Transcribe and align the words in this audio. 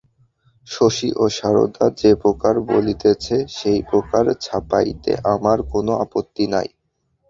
শশী 0.67 1.09
ও 1.15 1.33
সারদা 1.37 1.85
যে 1.99 2.11
প্রকার 2.23 2.53
বলিতেছে, 2.69 3.35
সেই 3.57 3.79
প্রকার 3.89 4.25
ছাপাইতে 4.43 5.11
আমার 5.33 5.57
কোন 5.71 5.87
আপত্তি 6.03 6.45
নাই। 6.53 6.67